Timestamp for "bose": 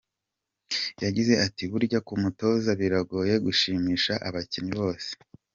4.81-5.09